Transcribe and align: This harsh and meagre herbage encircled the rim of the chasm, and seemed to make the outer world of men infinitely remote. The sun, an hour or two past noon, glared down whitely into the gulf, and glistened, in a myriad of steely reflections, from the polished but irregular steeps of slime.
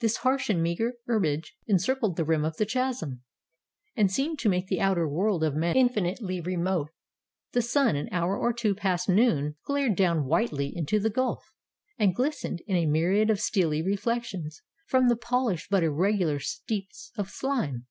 This 0.00 0.18
harsh 0.18 0.50
and 0.50 0.62
meagre 0.62 0.92
herbage 1.06 1.56
encircled 1.66 2.16
the 2.18 2.24
rim 2.26 2.44
of 2.44 2.58
the 2.58 2.66
chasm, 2.66 3.22
and 3.96 4.10
seemed 4.12 4.38
to 4.40 4.50
make 4.50 4.66
the 4.66 4.82
outer 4.82 5.08
world 5.08 5.42
of 5.42 5.54
men 5.54 5.74
infinitely 5.74 6.38
remote. 6.38 6.90
The 7.52 7.62
sun, 7.62 7.96
an 7.96 8.10
hour 8.12 8.36
or 8.36 8.52
two 8.52 8.74
past 8.74 9.08
noon, 9.08 9.56
glared 9.64 9.96
down 9.96 10.26
whitely 10.26 10.70
into 10.76 11.00
the 11.00 11.08
gulf, 11.08 11.50
and 11.98 12.14
glistened, 12.14 12.60
in 12.66 12.76
a 12.76 12.84
myriad 12.84 13.30
of 13.30 13.40
steely 13.40 13.80
reflections, 13.80 14.60
from 14.86 15.08
the 15.08 15.16
polished 15.16 15.70
but 15.70 15.82
irregular 15.82 16.40
steeps 16.40 17.10
of 17.16 17.30
slime. 17.30 17.86